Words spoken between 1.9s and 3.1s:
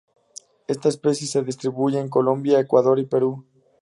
en Colombia, Ecuador, y